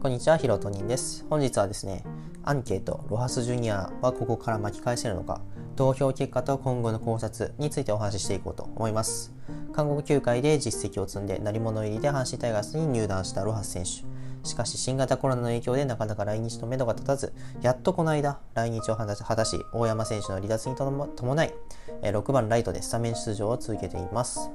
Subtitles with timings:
[0.00, 1.26] こんにちは、ヒロトニンです。
[1.28, 2.04] 本日はですね、
[2.42, 5.42] アンケート、ロハスジュニアはここから巻き返せるのか、
[5.76, 9.34] 投票結果と今後の考察についてお話ししていこうと思います。
[9.74, 14.48] 韓国球界で実績を積んで、成り物入りで阪神タイガースに入団したロハス選手。
[14.48, 21.54] しかし新型コロナの影響でなかなか来日のめどが立たず、やっとこの間来日を果たし、大山選手の離脱に伴い、
[22.00, 24.50] 6番ライトでスタメン出場を続けています。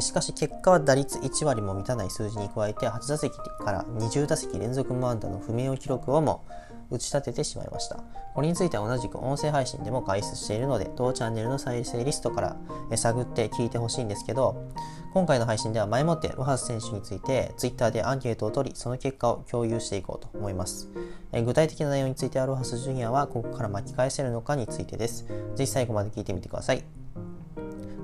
[0.00, 6.44] しかし結果は打率1割も満たない数字に加えて8打席から20打席連続無安打の不明記録をも
[6.90, 7.96] 打ち立ててしまいました。
[8.34, 12.56] これについては同じく音声配信でも解説しているので、同チャンネルの再生リストから
[12.96, 14.70] 探って聞いてほしいんですけど、
[15.12, 20.88] 今回の配信では前もってロハス選手について Twitter でアンケートを取り、その結果を共有していこうと思います。
[21.32, 25.26] 具体的な内容についてはロハスジュニアはここから巻き返せるのかについてです。
[25.56, 26.97] ぜひ最後まで聞いてみてください。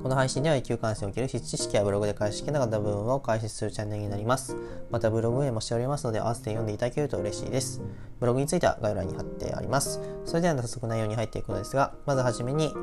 [0.04, 4.54] この配信では野球観戦を受ける知識やブログで解析しなかった部分を解説するチャンネルになります。
[4.90, 7.80] またブログ運営もしておりますので合わせて読んでいただけると嬉しいです。
[8.20, 10.02] ブログについては概要欄に貼ってあります。
[10.26, 12.74] それでは早速内容に入っていくのですが、まずはじめに、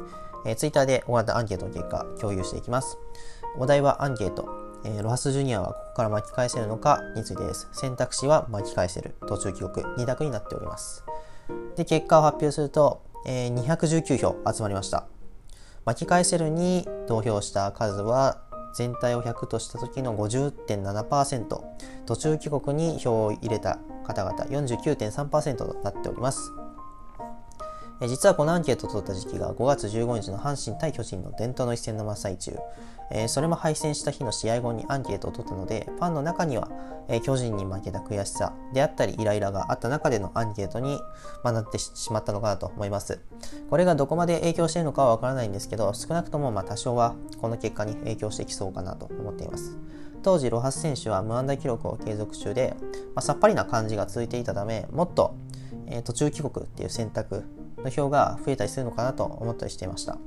[0.47, 2.97] えー、Twitter で行ったアンケートの結果共有していきます。
[3.59, 4.49] お題はアンケート。
[4.83, 7.69] えー、ロハスジュニアはここから巻き返せるのかについてです。
[7.71, 11.05] 選択肢は巻き返せる、途中記録、2択になっております。
[11.75, 15.05] で、結果を発表すると、えー、219票集まりました。
[15.85, 18.41] 巻き返せるに投票した数は
[18.73, 21.61] 全体を100とした時の50.7%
[22.05, 26.51] 途中帰国に票を入れた方々49.3%となっております。
[28.07, 32.57] 実はこのアンケートを取った時期が5月15日の阪神対巨人の伝統の一戦の真っ最中、
[33.11, 36.69] えー、それも敗戦した日の試合後にアンケートを取ったので、ファンの中には、
[37.09, 40.99] えー、巨人に負けた悔しさであったり、イライラがあった中でのアンケートに、
[41.43, 43.19] まなってしまったのかなと思います。
[43.69, 49.77] これがどこまで影響しているのかはわからないんですけど、少なくともま多少はこの結果に影響してきそうかなと思っています。
[50.23, 52.75] 当時、ロハス選手は無安打記録を継続中で、
[53.15, 55.35] まあ、さっぱりな感じが続いていたため、もっと、
[55.87, 57.43] え、途中帰国っていう選択
[57.83, 60.17] の票が増えたりするのかなと思ったりしていました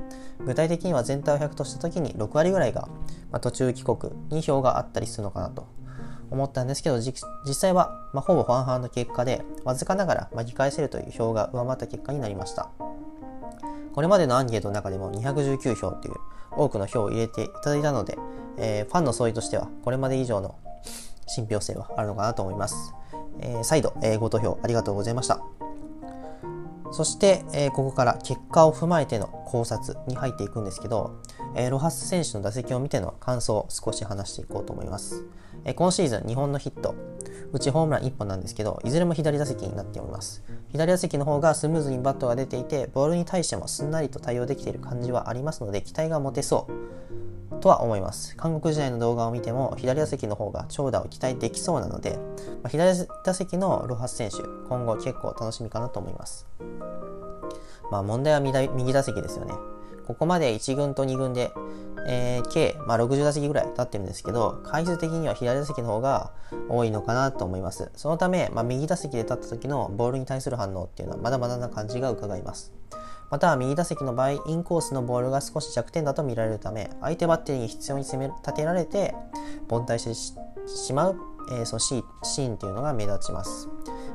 [0.45, 2.89] 具体的には全体を100とした時に6割ぐらいが、
[3.31, 5.67] ま、途中帰国に票があったりするのかなと
[6.31, 7.23] 思ったんですけど実
[7.55, 12.71] 際は、まあ、ほぼ半々の結果でわずかながら巻き返せるという票が上回った結果になりました
[13.93, 16.15] これまでのアンケートの中でも219票という
[16.57, 18.19] 多くの票を入れていただいたので、
[18.59, 20.57] えー、ファンの総意としてはこれまで以上の
[21.27, 22.95] 信憑性はあるのかなと思います。
[23.41, 25.41] えー、再度、えー、ご投票ありがとうございました。
[26.95, 31.21] そして、えー、ここから結果を踏まえての考察に入っていくんですけど、
[31.55, 35.25] えー、ロハス選手の打席を見ての感想を少し話していこうと思います。
[35.65, 36.95] えー、今シーズン日本のヒット、
[37.53, 40.43] うちホームラン1本なんですけど、いずれも左打席になっております。
[40.71, 46.67] 左打席の方がスムーズにバットが出ていて、ボールに対してもすんなりと対応できている感じはありますので、期待が持てそ
[47.51, 48.37] うとは思います。
[48.37, 52.19] 韓国時代の動画を見ても、左打席の方が長打を期待できそうなので、
[52.63, 54.39] まあ、左打席のロハス選手、
[54.69, 56.47] 今後結構楽しみかなと思います。
[57.91, 59.55] まあ問題は右打席ですよね。
[60.07, 61.53] ここまで1軍と2軍で、
[62.07, 66.33] えー、計、まあ、60打席ぐらい経ってるんですけど、回数的には左打席の方が
[66.69, 67.91] 多いのかなと思います。
[67.97, 72.73] そのため、まあ、右打席で立った時のボールに対する反応っていうのはまだまだな感じが伺います。
[73.31, 79.15] また右打席の場合、インコースのボールが少し弱点だと見られるため、相手バッテリーに必要に攻め立てられて、
[79.69, 80.05] 凡退し
[80.65, 81.17] てしまう、
[81.51, 83.69] えー、そのシーンっていうのが目立ちます。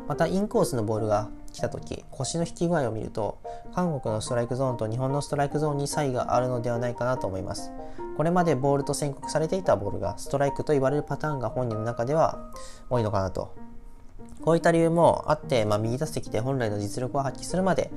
[0.08, 3.38] また、インコースのボールが来た時腰の引き具合を見ると
[3.76, 7.72] 韓国のストライクゾーンと日本のストライクゾーンに差異があるのではないかなと思います。
[8.16, 12.40] これまでボールと宣告されていたボールがストライクと言われるパターンが本人の中では
[12.90, 13.56] 多いのかなと。
[14.42, 17.92] こういった理由もあって、まあ、右打席で本来の実力を発揮するまで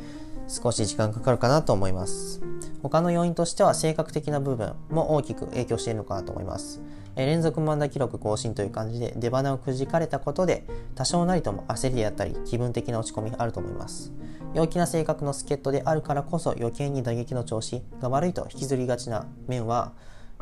[0.48, 2.40] 少し時間かかるかなと思います。
[2.82, 6.80] 他の要因としては性格的な部分も大きく影響しているのかなと思います。
[7.16, 14.12] え連続漫談記録更新という感じで出花をくじかれたことで多少なりとも焦りであったり気分的な落ち込みがあると思います。
[14.54, 19.92] 陽気な性格の助っ人であるからこそ余計に打撃の調子が悪いと引きずりがちな面は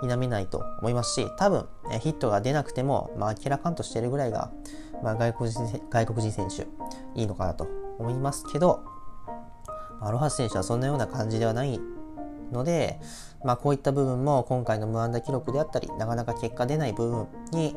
[0.01, 1.67] 否めないと思いますし多分
[2.01, 4.51] ヒットが出なくても、まあ、明らかんとしてるぐらいが、
[5.03, 6.63] まあ、外国人外国人選手
[7.15, 7.69] いいのかなと
[7.99, 8.83] 思いますけど
[10.01, 11.81] アロハス選手はそんなような感じではない
[12.53, 13.01] ので、
[13.45, 17.77] まあ、こういった部分も今回の無安打記録であったりなかなか結果出ない部分に、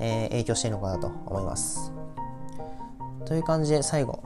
[0.00, 1.92] えー、影響しているのかなと思います。
[3.24, 4.22] という感じで最後、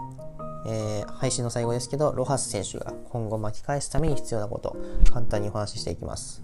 [0.67, 4.77] えー、配信の最後ですけどロハス選手が今後巻き返すために必要なこと
[5.13, 6.43] 簡単にお話ししていきます。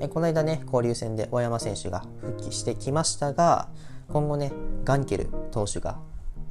[0.00, 3.68] えー、この間ね交流戦で大山選手が復帰してきましたが
[4.08, 4.52] 今後ね
[4.84, 5.98] ガンケル投手が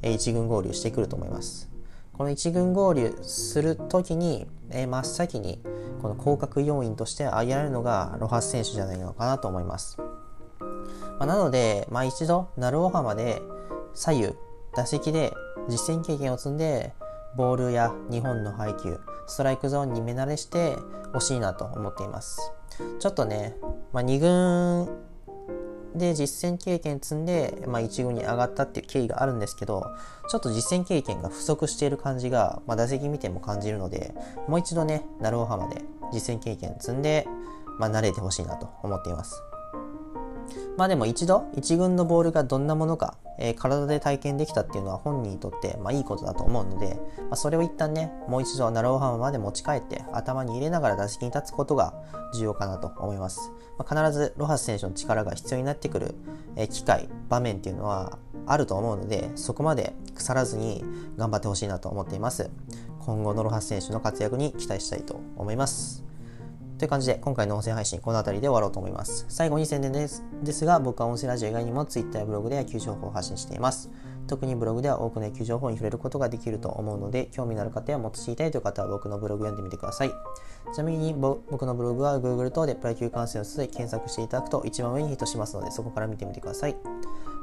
[0.02, 1.71] 1軍合流してくると思います。
[2.12, 5.60] この1軍合流するときに、えー、真っ先に
[6.00, 9.98] この降格要因として挙げられるのがロハス選手じゃないのかなと思います。
[11.18, 13.40] まあ、なので、まあ、一度、鳴尾浜で、
[13.94, 14.34] 左右、
[14.74, 15.32] 打席で
[15.68, 16.92] 実践経験を積んで、
[17.36, 20.76] ボールや日本の配球、ストライクゾーンに目慣れして
[21.12, 22.52] ほしいなと思っています。
[22.98, 23.56] ちょっとね、
[23.92, 24.88] まあ、2軍
[25.94, 29.86] で実戦経験積んで、まあ、1軍に上がったっていう経緯があるんですけど、
[30.28, 34.14] ちょっと実戦経験が不足している感じが、まあ、打席見ても感じるので、
[34.48, 37.26] もう一度ね、鳴尾浜で実戦経験積んで、
[37.78, 39.42] まあ、慣れてほしいなと思っています。
[40.76, 51.94] まあでも一度、一軍のボールがどんなものか、えー、体で体験できたっていうのは本人にとって、まあ、いいことだと思うので、まあ、それを一旦ね、もう一度ナローハムまで持ち帰って頭に入れながら打席に立つことが
[52.34, 53.52] 重要かなと思います。
[53.78, 56.14] まあ、必ずロハス選手の力が必要になってくる、
[56.56, 60.84] えー、機会、場面っていうのはあると思うので、そこまで腐らずに
[61.16, 62.50] 頑張ってほしいなと思っています。
[63.00, 66.01] 今後のロハス選手の活躍に期待したいと思います。
[66.82, 69.24] という感じで、今回の音声配信、この辺りで終わろうと思います。
[69.28, 73.88] 最後に宣伝ですですが、僕は音声ラジオ以外にも Twitter やブログで野球情報を発信しています。
[74.26, 80.12] 特にブログでは多くの野球情報に触れることができると思うので、興味のある方やもっと知りたいという方は僕のブログ読んでみてください。
[80.74, 86.74] ちなみに僕のブログは Google 等でプロ野球観戦をすで検索していただくと一番上にヒットしますので、そこから見てみてください。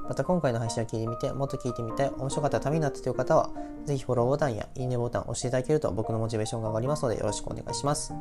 [0.09, 3.51] また今回の配信を聞いてみて、もっと聞いてみたい、面白かったためになったという方は、
[3.85, 8.11] ぜひフォローボタンやいいねボタンを押していただけると僕のモチベーションが上がりますのでよろしくお願いします。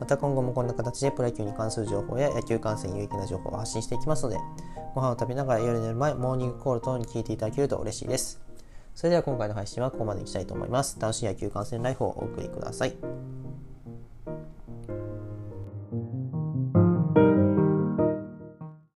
[0.00, 4.38] また今後もこんな形でプロ野球に関する情報や野球観戦有益な情報を発信していきますので、
[4.96, 8.40] ご飯を食べながら夜寝る前、モーニングコール等に聞いていただけると嬉しいです。
[8.96, 10.98] それでは今回の配信はここまでにしたいと思います。
[10.98, 12.96] 楽しい野球観戦ライフをお送りください。